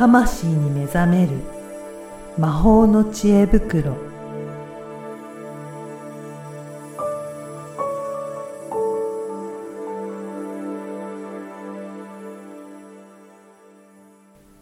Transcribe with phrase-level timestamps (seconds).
[0.00, 1.32] 魂に目覚める
[2.38, 3.98] 魔法の知恵袋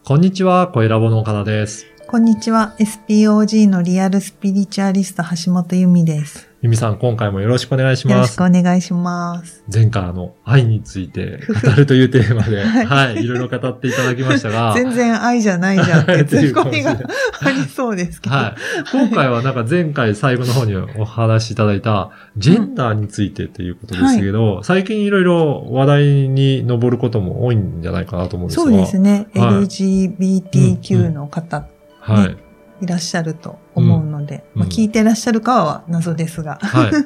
[0.02, 1.97] こんにちは、声ラボの岡田です。
[2.10, 2.74] こんにちは。
[2.78, 6.48] SPOG のリアルスピリチュアリスト橋本由美です。
[6.62, 8.38] ゆみさん、今回もよろしくお願いしよろします。
[8.38, 9.62] くお願いします。
[9.70, 18.36] 前回あの、愛について語るというテーマで、 はいはい、いろいろ語っていただきましたが、 全然愛じゃないじゃんってツ っていうッコミがありそうですけど。
[18.36, 18.90] はい。
[18.90, 28.64] 今回はなんか前回最後の方にお話しいただいた、ジェンダーについてということですけど、最近いろいろ話題に上ることも多いんじゃないかなと思うんですが。
[28.64, 29.26] そうですね。
[29.34, 31.66] はい LGBTQ の方
[32.14, 32.36] はい。
[32.80, 36.58] いらっしゃると思うので、うんまあ、聞いてらっしゃるかは謎ですが。
[36.62, 36.92] はい。
[36.92, 37.04] はい。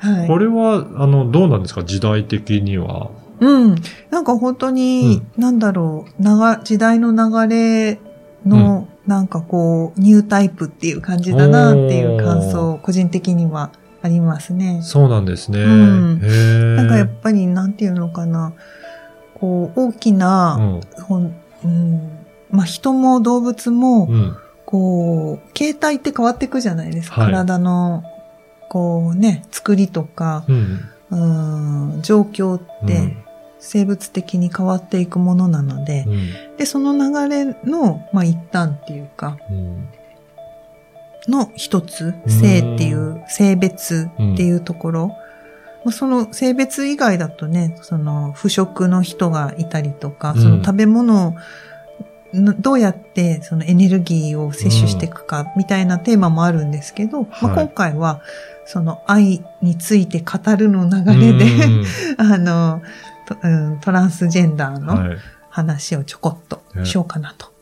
[0.20, 0.26] はい。
[0.28, 1.84] これは、あの、どうなんですか？
[1.84, 3.10] 時代的には。
[3.40, 3.74] うん。
[4.10, 7.98] なんか本当に、なんだろう、長、時代の流れ
[8.46, 14.80] の、なんかこう、ニュータイプっていう感じだなっていう感想、個人的にはありますね。
[14.82, 15.62] そうなんですね。
[15.62, 18.52] うんなんかやっぱり、なんていうのかな、
[19.34, 21.34] こう、大きな、うん
[21.64, 22.10] うん、
[22.52, 24.36] まあ人も動物も、うん。
[24.64, 27.22] こう、形態って変わっていくじゃないですか。
[27.22, 28.04] はい体の、
[28.68, 30.80] こうね、作りとか、うん。
[31.10, 33.16] うん、状況っうんて
[33.58, 36.56] 生物的に変わっていくものなので、うん。
[36.56, 39.88] で、その流れの、まあ一端っていうか、うん。
[41.28, 45.06] の一つ、うん性っていう、性別っていうところ、
[45.84, 51.36] まあ、その性別以外だとね、その腐食の人がいたりとか、うんその食べ物
[52.34, 58.22] どうやってそのエネルギーを摂取していくかみたいなテーマもあるんですけど、まあ、はい今回は
[58.64, 61.44] その愛について語るの流れで、
[62.16, 62.82] あの、
[63.80, 65.18] トランスジェンダーうん、のはい。
[65.52, 67.52] 話をちょこっとしようかなと。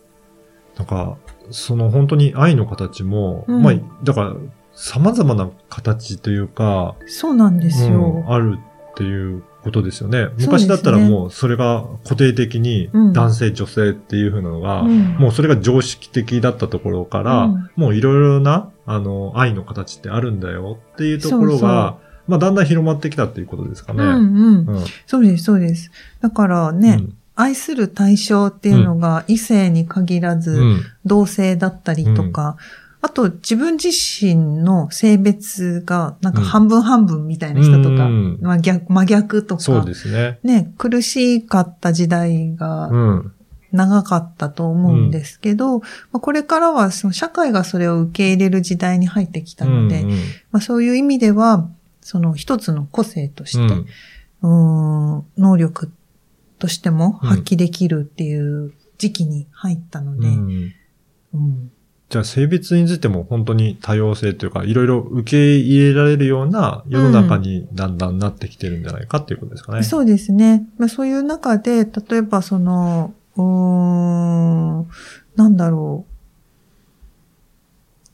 [0.77, 1.17] なんか、
[1.51, 4.35] その本当に愛の形も、うんまあ、だから、
[4.75, 8.23] 様々な形というか、そうなんですよ。
[8.27, 8.59] うんある
[8.93, 10.29] っていうことですよね。
[10.39, 13.13] 昔だったらもうそれが固定的にうん。
[13.13, 15.17] 男性、女性っていう風なのが、うん。
[15.17, 17.71] もうそれが常識的だったところから、うん。
[17.77, 21.71] もういろいろな、あの、愛の形ってあるんだよっていうところが、そうそう。
[22.29, 24.03] まあだんだん広まってきたっていうことですかね。
[24.03, 24.67] うんうん。
[24.67, 24.85] うん。
[25.07, 25.91] そうです、そうです。
[26.21, 27.17] だからね、うん。
[27.35, 30.81] 愛する対象っていうのが異性に限らず、うん。
[31.05, 32.57] 同性だったりとか、
[33.03, 38.39] あと自分自身の性別がなんか半分半分みたいな人とか、うん。
[38.43, 40.39] まあ、逆真逆とそうか、ですね。
[40.43, 43.33] ね、苦しかった時代がうん。
[43.73, 45.85] 長かったと思うんですけど、ま
[46.15, 50.19] あ、これからはその社会がそれを受け入れる時代に入ってきたので、うんうん。
[50.51, 51.69] まあ、そういう意味では、
[52.01, 53.75] その一つの個性として、
[54.43, 55.19] うん。
[55.19, 55.93] ん能力
[56.59, 60.73] としても発揮できるっていう時期に入ったので、うん。
[61.33, 61.73] うん
[62.11, 69.85] じゃあ性別についても本当に多様性というか、いろいろ受け入れられるような世の中にだんだんなってきてるんじゃないかっていうことですかね。
[69.85, 70.67] そうですね。
[70.77, 74.89] まあ、そういう中で、例えばその、うーん、
[75.37, 76.05] なんだろ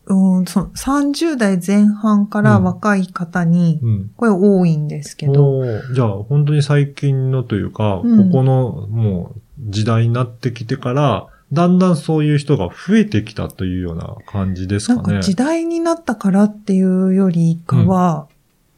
[0.07, 0.15] う。
[0.15, 4.11] うーんその30代前半から若い方に、うん。
[4.15, 5.63] これ多いんですけど、
[5.95, 9.41] じゃあ本当に最近のというか、うんここのもう
[9.71, 15.03] 時代になってきてから、だんだんそういう人が増えてきたというような感じですかね。
[15.03, 18.27] なんか時代になったからっていうよりかは、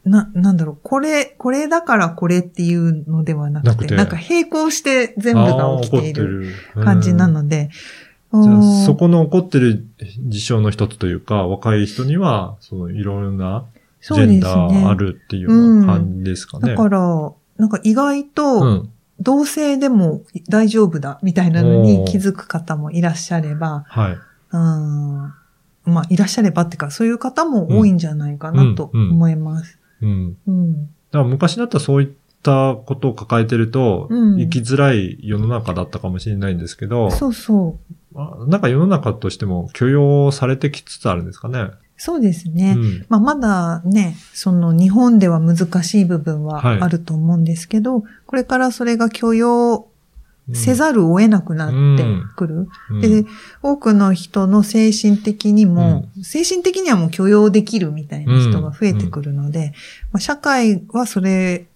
[0.05, 3.95] な、なんだろう、これ、これだからこれっていうのではなくて、なくて。
[3.95, 7.69] なんか並行して全部が起きている感じなので、
[8.31, 9.85] そこの起こってる
[10.27, 13.65] 事象の一つというか、若い人には、そのいろいろな
[14.01, 16.71] ジェンダーねあるっていうような感じですかね。
[16.71, 18.89] だから、なんか意外うと、ん。
[19.21, 24.17] 同性でも大丈夫だみたいなのに気づく方もいらっしゃれば、はい。
[24.51, 25.33] うん、
[25.85, 29.77] まあ、いらっしゃればっていうか、そういう方も多いんじゃないかなとうんうん思います。
[30.01, 30.37] うん。
[30.47, 30.85] うん。
[30.85, 32.09] だから昔だったらそういっ
[32.41, 37.77] たことを抱えてると、うん生きづらい世の中だったかもしれないんですけど、そうそ
[38.15, 38.19] う。
[38.19, 41.71] あなんか世の中としても許容されてきつつあるんですかね。
[41.99, 42.75] そうですね。
[42.77, 43.05] うん。
[43.09, 46.79] まあ、まだね、その日本では難しい部分ははい。
[46.79, 49.87] あると思うんですけど、これからそれが許容
[50.47, 50.55] うん。
[50.55, 52.03] せざるを得なくなって
[52.35, 52.69] くる。
[52.89, 53.01] うん。
[53.01, 53.25] で、
[53.61, 59.73] 多くの人の精神的にも、精神的にはもう許容できるみたいな人が増えてくるので、
[60.11, 61.67] まあ、社会はそれ、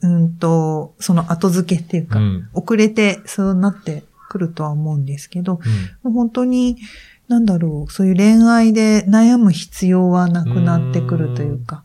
[0.00, 2.48] うんと、その後付けっていうか、うん。
[2.54, 5.60] 遅れてそうなってくるとは思うんですけど、
[6.02, 6.78] 本当に、
[7.28, 11.84] なんだろう、そういう恋愛で悩む必要はなくなってくるというか。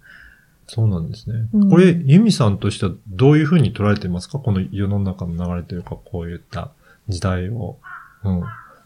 [0.67, 1.47] そうなんですね。
[1.53, 4.39] うんこれ、ユミさんとしてはどういうふうに捉えていますか？
[4.39, 6.71] この世の中の流れというか、こういった
[7.09, 7.77] 時代を。
[8.23, 8.43] うん。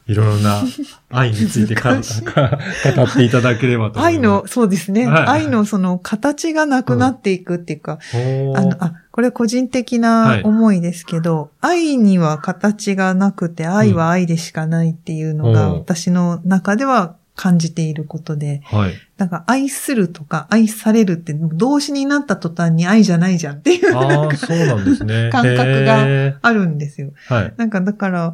[0.07, 0.63] いろいろな
[1.09, 4.19] 愛についてか語っていただければと愛。
[4.19, 5.06] の、そうですね。
[5.06, 18.94] はい愛のその形がなくなっていくっていうか、おーあの、あ、これ個人的はない思いですけど、愛には形がなくて、愛は愛でしかないっていうのが、うん私の中では感じていることで、はい。
[19.18, 24.25] なんか愛するとか愛されるって動詞になった途端に愛じゃないじゃんっていう、そうな
[24.75, 25.30] んですね。
[25.31, 27.12] 感覚がへあるんですよ。
[27.30, 27.54] ーはい。
[27.57, 28.33] なんかだから、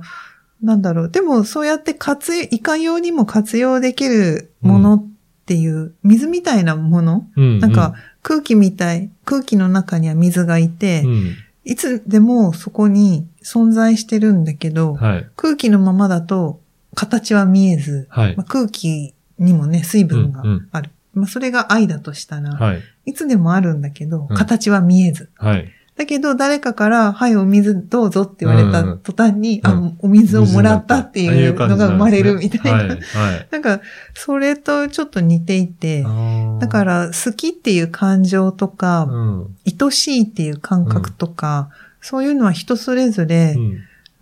[0.64, 1.10] なんだろう。
[1.10, 5.06] でもそうやって活用、いかようにも活用できるものっ
[5.46, 7.28] ていう、水みたいなもの？
[7.36, 11.36] うんなんか、空気みたい、空気の中には水がいて、うん。
[11.66, 15.30] いつでもそこに存在してるんだけど、はい。
[15.36, 16.60] 空気のままだと
[16.96, 20.92] 形は見えず、はいまあ、空気にもね、水分がうんうんある。
[21.14, 22.82] まあ、それが愛だとしたら、はい。
[23.06, 25.30] いつでもあるんだけど、うん形は見えず。
[25.36, 25.70] はい。
[25.96, 32.72] だけど、誰かから、はい、お水どうぞって言われた途端に、うんあ、お水をもらったっていうのが生まれるみたいな。
[32.72, 32.88] はい。
[32.90, 33.00] はい。
[33.52, 33.80] なんか、
[34.16, 36.04] それとちょっと似ていて、
[36.60, 39.56] だから、ら、好きっていう感情とか、うん。
[39.66, 41.70] 愛しいっていう感覚とか、
[42.02, 43.56] そういうのは人それぞれ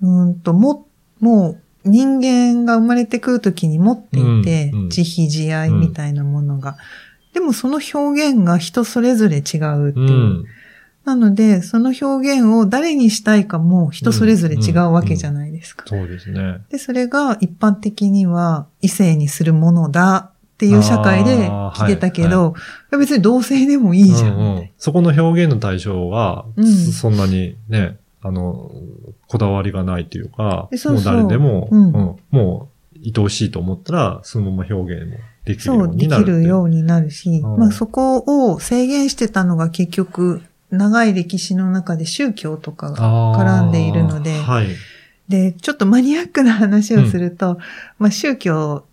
[0.01, 0.35] う、ん。
[0.35, 0.87] と、も、
[1.19, 6.75] もう人間が生まれてくるときに持っていて、うんうん慈悲慈愛みたいなものが。
[7.33, 10.45] でもその表現が人それぞれ違うっていう。
[11.05, 11.19] うん。
[11.19, 15.85] なので、その表現を誰にしたいかも人それぞれ違うわけじゃないですか。
[15.87, 16.61] そうですね。
[16.69, 22.59] で、それが一般的には異性にするものだっていう社会で来てたけど、い
[22.91, 24.33] や別に同性でもいいじゃん。
[24.33, 28.71] うんうんそこの表現の対象は、うんそんなにね、あの、
[29.27, 36.41] こだわりがないというか、えそうそうもう誰でも、うんうんもう愛おしいと思ったら、そのまま表現もできるよそうう、できになるっていう。
[36.41, 42.97] るようになるし、うんまあそこを制限してたのが結局、長い歴史の中で宗教とかが
[43.35, 44.67] 絡んでいるのではい。
[45.27, 47.57] で、ちょっとマニアックな話をすると、
[47.97, 48.85] まあ宗教、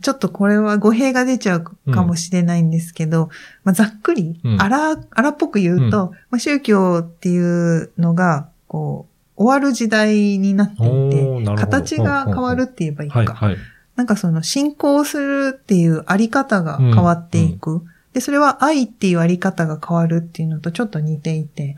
[0.00, 3.30] ちょっとこれは語弊が出ちゃうかもしれないんですけど、
[3.62, 9.06] まあざっくり、うん荒、荒っぽく言うと、まあ宗教っていうのが、こ
[9.36, 13.18] う、終わる時代になっていて、形が変わるって言えばいいか。
[13.18, 13.56] はい、はい。
[13.94, 17.82] なんかその信仰するっていうあり方が変わっていく。
[18.16, 21.76] で、それは愛っていうあり方が変わるっていうのとちょっと似ていて、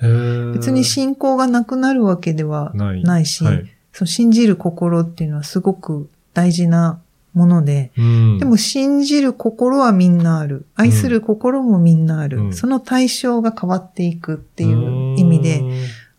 [0.55, 3.03] 別に信仰がなくなるわけではない。
[3.03, 3.65] ないし、はい。
[3.93, 7.01] その信じる心っていうのはすごく大事な
[7.35, 8.39] もので、うん。
[8.39, 10.65] でも信じる心はみんなある。
[10.77, 12.39] 愛する心もみんなある。
[12.39, 12.55] うん。
[12.55, 15.65] その対象が変わっていくっていう意味で、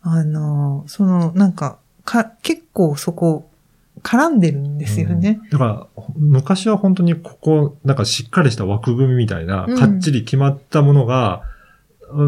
[0.02, 3.49] あの、その、なんか、か、結構そこ、
[4.02, 5.40] 絡んでるんですよね。
[5.50, 5.86] だから、
[6.16, 9.78] 昔は本当にここ、なんかしっかりした枠組みみたいな、うん。
[9.78, 11.42] かっちり決まったものが、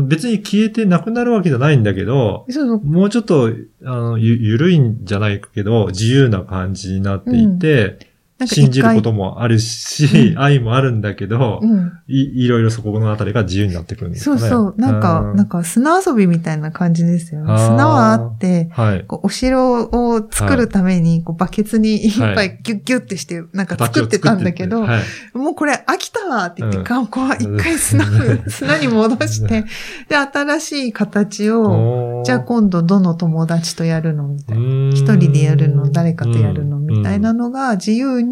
[0.06, 2.46] 別に消えてなくなるわけじゃないんだけど、
[2.84, 3.50] もうちょっと、
[3.84, 8.11] あの、ゆ、ゆるいんじゃないけど、自由な感じになっていて、
[8.46, 11.92] 信じるこ一ともあるし、うん愛もあるんだけど、回うん。
[12.06, 14.40] い、いろいろそこのあたりが自由になってくるんですかね。
[14.40, 14.74] そうそう。
[14.76, 19.04] なんか、なんか、か砂遊びみたいな感じですよ砂はあって、はい。
[19.04, 25.38] こうお城を作るために、こうバケツにいっぱはいギュッギュッってして、なんか作ってたんだけど、はい。
[25.38, 28.04] もうこれ飽きたわって言って、うんかこう一回砂、
[28.48, 29.64] 砂に戻して、
[30.08, 34.90] で、新しい形を、じゃあ今度どの友達とやるのみたいな。
[34.90, 38.31] 一一人でやるの、誰かとやるのうんみたいなのが自由に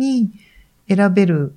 [0.88, 1.54] 選べる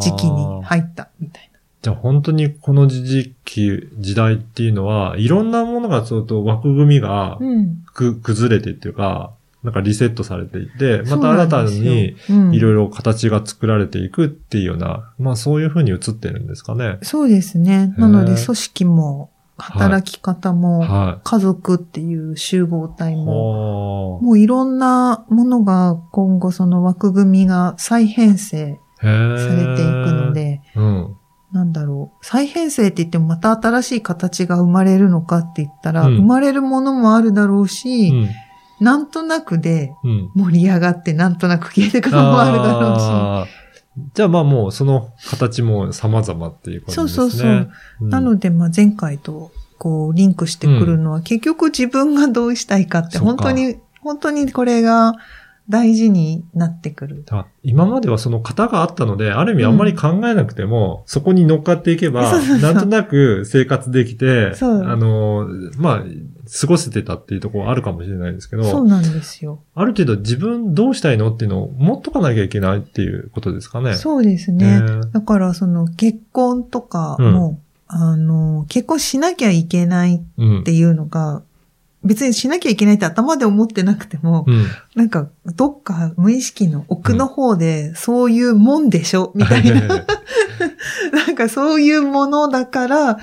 [0.00, 1.50] 時期に入ったみたい
[1.86, 7.38] じゃあ本当にこの時期、時代っていうのは、いろんなものがちょっと枠組みがな。
[7.40, 7.84] うん。
[7.94, 16.98] く、崩れてっていうか、なんかリセットされていて、また新たにうんいろいろ形が作られていくっていうような、まあそういうふうに映ってるんですかね。
[17.02, 17.94] そうですね。
[17.96, 23.16] なので組織も、働き方も、は家族っていう集合体い。
[23.16, 28.78] も、はもういろんなものが今後その枠組みが再編成。
[29.00, 30.32] されていくの。
[30.32, 31.16] で、うん。
[31.52, 32.24] なんだろう。
[32.26, 38.28] 再編成って言ってもまた新しい形が生まれるのかって言ったら、うん生まれるものもあるだろううし、ん。
[38.80, 40.30] なんとなくでうん。
[40.34, 43.50] 盛り上がってなんとなく消えていくのもあるだろうし。
[44.14, 47.08] じゃあまあもうその形も様々っていうことですね。
[47.08, 47.70] そうそうそう。
[48.02, 48.08] うん。
[48.10, 55.14] なので、まあ前回とこうリンクしてくるのは、結局自分がどうしたいかって本当に、本当にこれが
[55.68, 57.24] 大事になってくる。
[57.30, 66.04] あ今まではその型があったので、ある意味あんまり考えなくても、そこに乗っかっていけばなんとなく生活できて、あの、まあ、
[66.60, 69.60] 過ごせてたっていうところはあるかもしれないですけど、そうなんですよ。
[69.74, 73.94] ある程度自分どうしたいのっていうのを持っとかなきゃいけないっていうことですかね。
[73.94, 74.80] そうですうね。
[75.12, 81.42] だからその結婚とかも、うあの、結婚しなきゃいけないうんっていうのが、
[82.06, 84.66] 別にしなきゃいけないって頭で思ってなくても、うん。
[84.94, 90.06] なんかどっか無意識の奥の方でそういうもんでしょ、みたいな。
[91.12, 93.18] なんかそういうものだから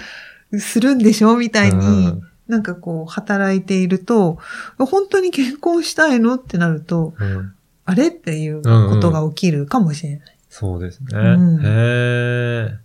[0.59, 4.37] するんでしょみたいに、なんかこう働いていると、
[4.77, 7.53] 本当に結婚したいのってなると、うんうん
[7.85, 10.37] あれっていうことが起きるかもしれない。
[10.49, 11.07] そうですね。
[11.11, 12.82] うんへえ。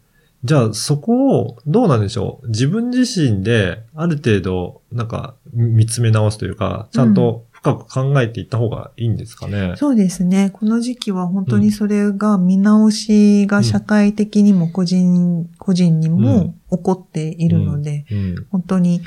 [0.49, 2.49] じゃあ、そこを、どうなんでしょう？
[2.49, 9.75] 自分自身で、ある程度、なんか、見つめ直すというか、ちゃんと深く考えていった方がいいんですかね？
[9.77, 10.51] そうですね。
[10.53, 18.47] この時期は本当にそれが見直しが社会的にも個人、個人にも起こっているので、うん。
[18.51, 19.03] 本当に、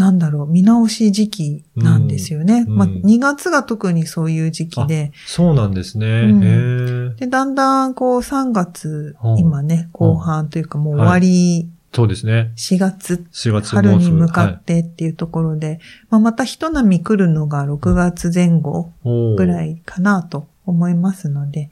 [0.00, 2.64] なんだろう、見直し時期なんですよね。
[2.66, 2.96] まあ、うん。
[2.96, 6.06] うん2月が特にそういう時期で、そうなんですね。
[6.06, 7.16] うん。
[7.16, 9.38] で、だんだんこう3月う、ん。
[9.38, 12.52] 今ね、後半というかもう終わり、そうですね。
[12.56, 18.92] 4月、4月春に向かってっていうところで、まあ、また一波来るのが6月前後
[19.36, 19.72] ぐらい。
[19.72, 21.68] いかなと思いますので、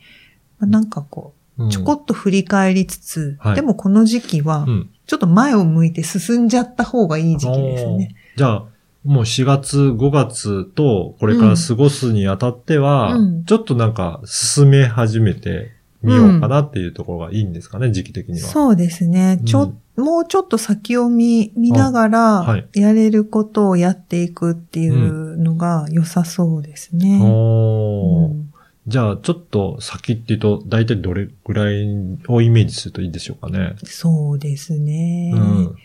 [0.59, 1.38] まあ、なんかこう、うん
[1.71, 4.91] ちょこっと振り返りつつ、はいでもこの時期はう、ん。
[5.07, 8.15] ちょっと前を向いて進んじゃった方がいい時期ですね。
[8.37, 8.65] じゃあ、
[9.05, 15.71] もう4月、5月と、これから過ごすにあたっては、うんちょっとなんか、進め始めて
[16.03, 18.49] みようかなっていうところがいいんですかね、時期的には。
[18.49, 19.41] そうですね。
[19.47, 22.09] ちょ、もうちょっと先を見、見ながは
[22.47, 27.19] らい、やれることをやっていくっていうのが良さそうですね。
[27.23, 28.48] おーうん
[28.89, 31.87] じゃあ、ちょっと先っていうと、大体どれぐらい
[32.27, 33.77] をイメージするといいでしょうかね。
[33.85, 35.31] そうですね。
[35.35, 35.77] うん。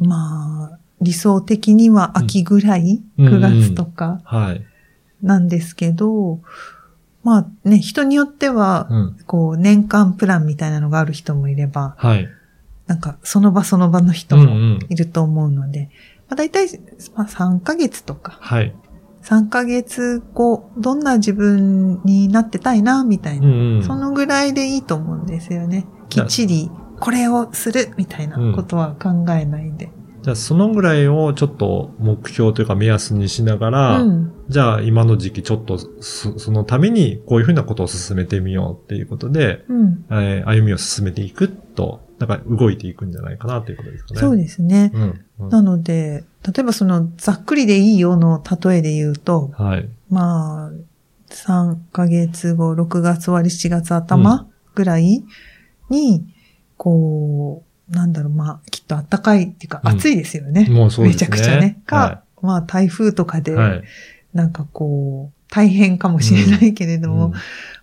[0.00, 4.62] まあ、理想的には秋ぐらい、うん9月とかはい。
[5.22, 6.40] なんですけど、
[7.22, 9.16] まあね、人によっては、うん。
[9.26, 12.28] こう、年間プランみたいなのがある人もいれば、はい。
[12.86, 14.86] なんか、その場その場の人もうんうん。
[14.90, 15.88] いると思うので、
[16.28, 16.68] まあ大体、
[17.14, 18.74] まあ3ヶ月とか、はい。
[19.26, 23.82] 3ヶ月後、どんな自分になってたいな、みたいな、うんうん。
[23.82, 25.84] そのぐらいでいいと思うんですよね。
[26.08, 29.90] きっちり、これをする、みたいなことは考えないで。
[30.22, 34.32] じゃあ、そのぐらいをちょっと目標というか目安にしながら、うん。
[34.48, 40.04] じゃあ今の時期ちょっとそそのためにこういうふうなことを進めてみようっていうことで、うん。
[40.10, 44.20] えー歩みを進めていくと、なんか動いていくんじゃないかなということですかね。
[44.20, 44.90] そうですね。
[44.94, 45.02] うん。
[45.38, 49.88] うんなので、例えばその、ざっくりでいいよの例えで言うと、はい。
[50.08, 50.70] まあ、
[51.30, 55.22] 3ヶ月後、6月終わり、7月頭ぐらい
[55.90, 56.26] に、
[56.78, 60.66] こう、なんだろう、まあ、きっと暖かいっていうか、うん暑いですよね。
[60.70, 61.28] もうそうですね。
[61.28, 61.82] めちゃくちゃね。
[61.84, 63.54] か、はまあ、台風とかで、い。
[63.54, 63.82] はい。
[64.32, 67.32] なんかこう、大変かもしれないけれども、うん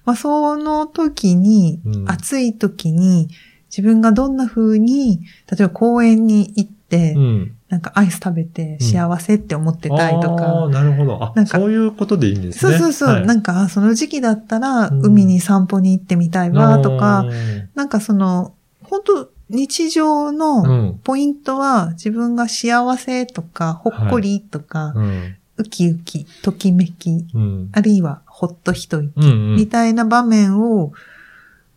[0.06, 3.30] まあ、その時に、うん暑い時に、
[3.76, 7.56] 自分がどんな風に、例えば公園に行って、うん。
[7.70, 11.24] なんかアイス食べて幸せって思ってたいとか、ああ、なるほど。
[11.24, 12.78] あなんかそういうことでいいんですね。
[12.78, 18.54] そうそうそう、はいなんか、あその時期だったら、うん海に散歩に行ってみたいわ、とうか、んなんかその、
[18.84, 21.00] 本当日常うのん。
[21.04, 25.36] ポイントは、自分が幸せとか、ほっこりとか、うん。
[25.58, 27.70] ウキウキ、ときめき、うん。
[27.72, 30.92] あるいはほっと一息、うんうんみたいな場面を、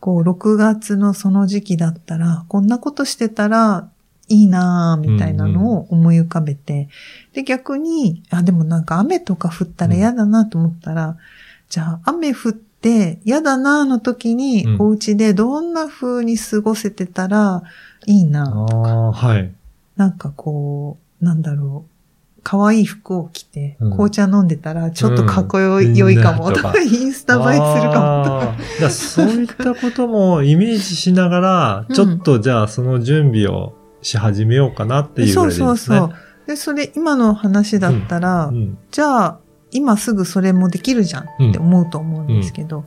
[0.01, 3.89] こう、6月のその時期だったら、こんなことしてたら
[4.29, 6.89] いいなぁ、みたいなのを思い浮かべて、
[7.33, 11.17] で、逆に、あ、でもなんか雨とか降ったら嫌だなと思ったら、
[11.69, 17.63] じゃあ雨降って嫌だなぁの時に、うんお家でどんな風に過ごせてたら
[18.07, 19.53] いいなぁああ、はい。
[19.97, 21.96] なんかこう、なんだろう。
[22.49, 28.91] 可愛い服を着て、うん紅茶飲んでたら、ちょっとかっこよい,、かも、とかインスタ映えするかも、とか。
[28.91, 35.67] そういったこともイメージしながら、うんちょっとじゃあその準備をし始めようかなっていうぐそうらいですね。
[35.67, 36.15] そうそう。
[36.47, 38.79] で、それ、今の話だったら、うん。
[38.93, 39.39] じゃあ、
[39.73, 42.85] 今すぐそれもできるじゃんって思うと思うんですけど、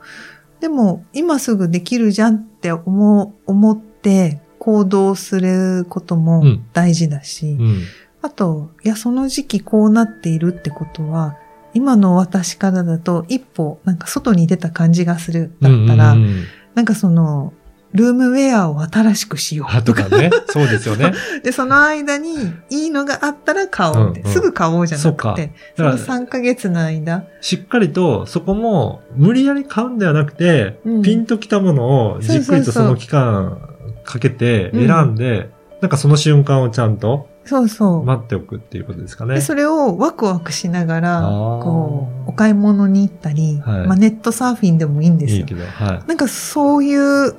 [0.62, 7.82] でも、今すぐできるじゃんって思う、思って行動することもうん大事だし、うん。
[8.22, 11.38] あと、いや、その時期こうなっているってことは、
[11.74, 15.52] 今の私からだと一歩、なんか外に出た感じがする。
[15.62, 16.44] だったら、うんうんうん
[16.76, 17.52] なんかその、
[17.94, 20.04] ルームウェアを新しくしよあうとか。
[20.04, 20.30] とかね。
[20.48, 21.14] そうですよね。
[21.44, 22.36] で、その間に
[22.70, 24.22] いいのがあったら買おうって。
[24.22, 25.54] うんうんすぐ買おうじゃなくて。
[25.76, 27.26] そのだから3ヶ月の間。
[27.42, 33.58] しっかりとそこも無理やり買うんではなくて、うんピンときたものをじっくりとその期間
[34.04, 35.50] かけて選んで、
[35.82, 38.06] なんかその瞬間をちゃんとそうそう。
[38.06, 39.34] 待っておくっていうことですかね。
[39.34, 41.22] で、それをワクワクしながら、
[41.64, 45.40] こう、お買い物に行ったり、はいまあネットサーフィンでもいいんですよ。
[45.40, 46.08] いいけど、はい。
[46.08, 47.34] なんかそういう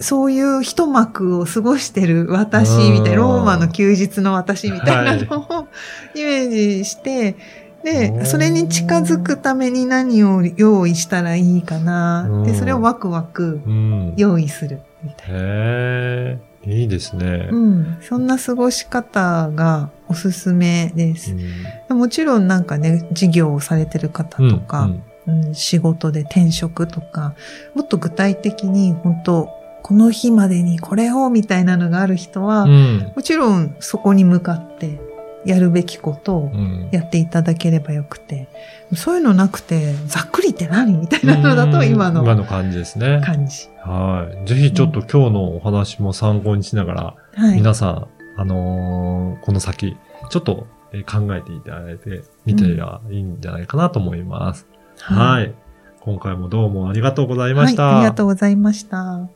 [0.00, 5.68] そういう一幕を過ごしてる私みたいな、ローマの休日の私みたいなのを
[6.18, 7.36] イメージして、
[7.84, 12.42] で、それに近づくために何を用意したらいいかな。
[12.44, 14.14] で、それをワクワクうん。
[14.16, 16.40] 用意するみたいな。
[16.66, 17.48] いいですね。
[17.50, 17.98] うん。
[18.00, 21.32] そんな過ごし方がおすすめです。
[21.32, 21.34] う
[21.94, 25.02] んもちろんなんかね、事業をされてる方とか、うんうん
[25.54, 27.34] 仕事で転職とか、
[27.74, 29.48] もっと具体的に本当
[29.82, 33.12] この日までにこれをみたいなのがある人は、うん。
[33.16, 35.00] もちろんそこに向かって
[35.44, 38.48] やるべきことをうんやっていただければよくて、
[38.94, 43.20] そういうのなくて、ざっくりって何みたいなのだと今の今の感じですね。
[43.24, 43.68] 感じ。
[43.82, 44.48] はい。
[44.48, 47.56] ぜひちょっと今日のお話も参考にしながら、はい。
[47.56, 49.96] 皆さん、あのーこの先、
[50.30, 54.66] ちょっとえー考えていただいてみてはいいんじゃないかなと思います。
[55.00, 55.54] はい。
[56.00, 57.84] 今回もどうもありがとうございました。
[57.84, 59.28] はい、ありがとうございました。